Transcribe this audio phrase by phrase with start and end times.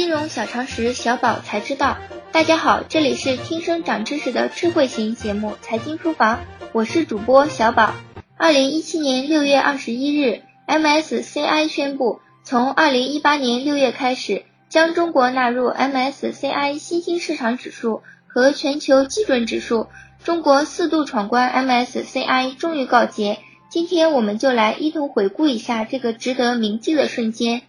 [0.00, 1.98] 金融小常识，小宝才知道。
[2.32, 6.36] 大家好，这里是听声长知识的智慧型节目《财经书房》，
[6.72, 7.92] 我是主播小宝。
[8.38, 19.86] 二零一七年六月二十一日，MSCI 宣布，从二零一八年六月开始，将中国纳入 MSCI 新兴市场指数和全球基准指数。
[20.24, 23.36] 中国四度闯关 MSCI 终于告捷。
[23.68, 27.60] 今天我们就来一同回顾一下这个值得铭记的瞬间。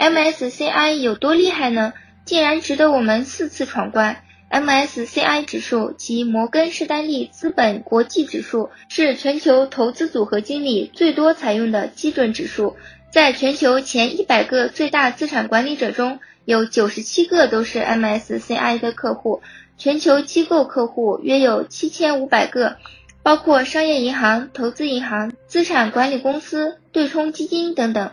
[0.00, 1.92] MSCI 有多厉害呢？
[2.24, 4.22] 竟然值得我们四次闯关。
[4.50, 12.76] MSCI 指数及摩根士丹利资本国际指数是全球投资组合经理最多采用的基准指数，
[13.12, 19.42] 在全球前一百个最大资产管理者中，有九十七个都是 MSCI 的客户，
[19.76, 22.78] 全球机构客户约有七千五百个。
[23.22, 28.12] 包括商业银行、投资银行、资产管理公司、对冲基金等等。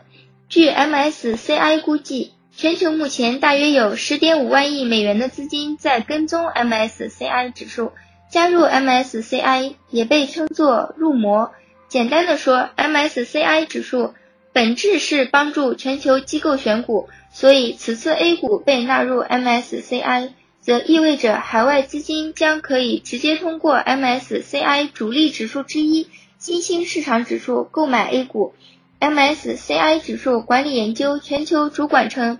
[0.49, 7.91] 据 MSCI 估计，全球目前大约有十点五万亿美元的资金在跟踪 MSCI 指数。
[8.29, 11.51] 加入 MSCI 也被称作入魔。
[11.87, 14.13] 简单的说，MSCI 指数
[14.53, 20.31] 本质是帮助全球机构选股，所以此次 A 股被纳入 MSCI。
[20.61, 26.07] 则意味着海外资金将可以直接通过 MSCI 主力指数之一
[26.39, 28.53] 新兴市场指数购买 A 股。
[28.99, 32.39] MSCI 指数管理研究全球主管称，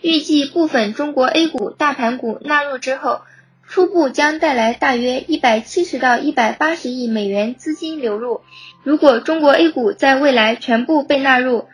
[0.00, 3.20] 预计部分中国 A 股大盘股纳入之后，
[3.66, 8.40] 初步将带来大约一百七十到一百八十亿美元资金流入。
[8.82, 11.66] 如果中国 A 股在未来全部被纳入，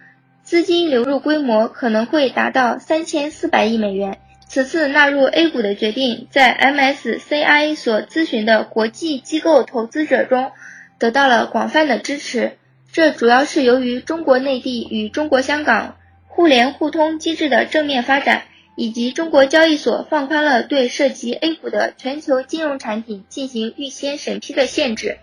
[0.42, 4.18] 资金流入规模可能会达到三千四百亿美元。
[4.48, 10.50] 此次纳入 A 股的决定，在 MSCI 所咨询的国际机构投资者中
[10.98, 12.56] 得到了广泛的支持。
[12.94, 15.96] 这主要是由于中国内地与中国香港
[16.28, 18.44] 互联互通机制的正面发展，
[18.76, 25.18] 以及中国交易所放宽了对涉及 A 股的全球金融产品进行预先审批的限制。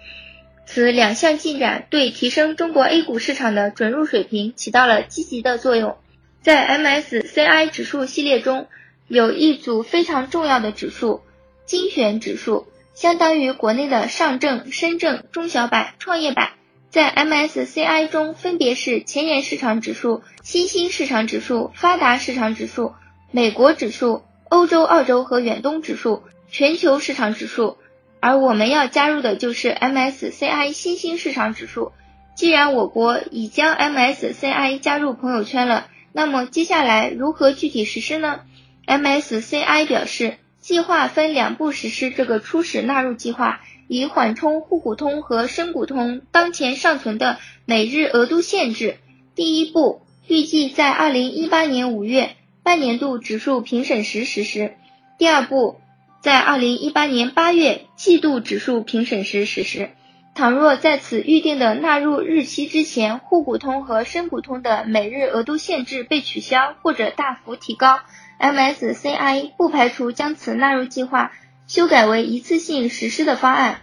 [0.65, 5.95] 此两项进展对提升中国 A 股市场的准入水平起到了积极的作用。
[6.41, 8.67] 在 MSCI 指数系列中，
[9.07, 11.21] 有一组非常重要的指数，
[11.65, 16.51] 精选指数，相当于国内的上证、深证、中小板、创业板，
[16.91, 22.93] 在 MSCI 中分别是前沿市场指数、新兴市场指数、发达市场指数、
[23.31, 27.77] 美国指数、欧洲、澳洲和远东指数、全球市场指数，
[28.19, 31.93] 而我们要加入的就是 MSCI 新兴市场指数。
[32.35, 38.41] 既然我国已将 MSCI 加入朋友圈了，那么接下来如何具体实施呢
[38.85, 48.95] ？MSCI 表示，计划分两步实施这个初始纳入计划，以缓冲沪股通和深股通当前尚存的每日额度限制。
[49.35, 54.69] 第一步，预计在二零一八年五月半年度指数评审时实施；
[55.17, 55.81] 第二步，
[56.21, 59.89] 在二零一八年八月季度指数评审时实施。
[60.35, 67.99] 倘若在此预定的纳入日期之前，沪股通和深股通的每日额度限制被取消或者大幅提高
[68.39, 71.33] ，MSCI 不排除将此纳入计划
[71.67, 73.81] 修改为一次性实施的方案。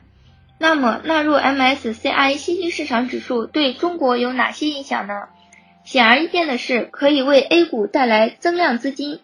[0.58, 5.14] 那么，纳入 MSCI 新兴市场指数对中国有哪些影响呢？
[5.84, 9.20] 显而易见的是，可以为 A 股带来增量资金。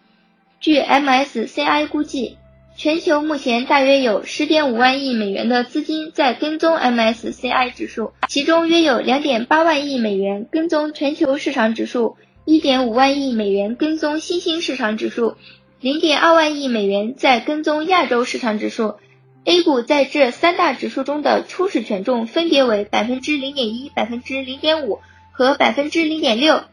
[0.59, 2.37] 据 MSCI 估计，
[2.75, 12.17] 全球目前大约有十点五万亿美元的资金在跟踪 MSCI 指数，其中约有两点八万亿美元跟踪全球市场指数。
[12.45, 15.35] 一点五万亿美元跟踪新兴市场指数，
[15.81, 18.95] 零点二万亿美元在跟踪亚洲市场指数。
[19.43, 24.99] A 股在这三大指数中的初始权重分别为百分之零点一、百分之零点五
[25.31, 26.63] 和百分之零点六。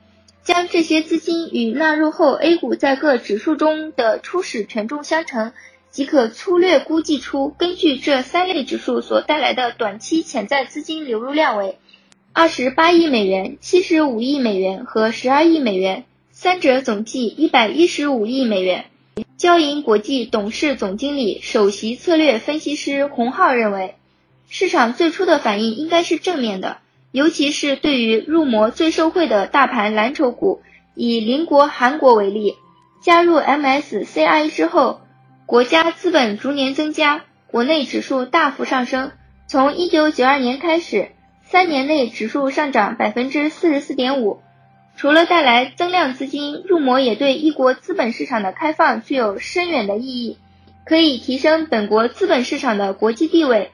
[0.44, 5.52] 将这些资金与纳入后 A 股在各指数中的初始权重相乘，
[5.90, 11.76] 即可粗略估计出根据这三类指数所带来的短期潜在资金流入量为。
[12.32, 18.86] 二十八亿美元、七十五亿美元和十二亿美元，三者总计一百一十五亿美元。
[19.42, 23.96] 交银国际董事总经理、首席策略分析师洪浩认为，
[24.48, 26.76] 市场最初的反应应该是正面的，
[27.10, 30.62] 尤其是对于入魔最受惠的大盘蓝筹股。
[30.94, 32.54] 以邻国韩国为例，
[33.02, 35.00] 加入 MSCI 之后，
[35.44, 39.10] 国家资本逐年增加，国内指数大幅上升，
[39.48, 41.08] 从一九九二年开始。
[41.42, 44.40] 三年内指数上涨百分之四十四点五，
[44.96, 50.38] 除了带来增量资金入魔，也对一国资本市场的开放具有深远的意义，
[50.84, 53.70] 可以提升本国资本市场的国际地位。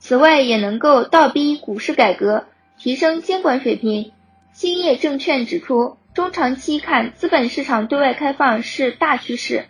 [0.00, 2.46] 此外，也能够倒逼股市改革，
[2.78, 4.10] 提升监管水平。
[4.52, 9.66] 兴业证券指出，中长期看，资本市场对外开放是大趋势。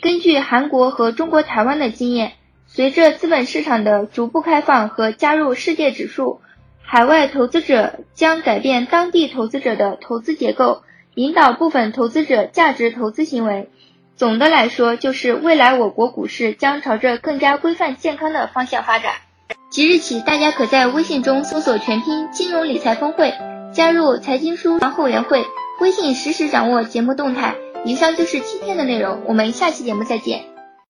[0.00, 2.32] 根据韩国和中国台湾的经验，
[2.66, 6.40] 随着资本市场的逐步开放和加入世界指数，
[6.92, 10.82] 海外投资者将改变当地投资者的投资结构，
[11.14, 13.70] 引导部分投资者价值投资行为。
[14.14, 19.14] 总的来说，就是未来我国股市将朝着更加规范健康的方向发展。
[19.70, 23.32] 即日起，大家可在微信中搜索全拼“金融理财峰会”，
[23.72, 25.42] 加入财经书房后援会，
[25.80, 27.54] 微信实时掌握节目动态。
[27.86, 30.51] 以上就是今天的内容，我们下期节目再见。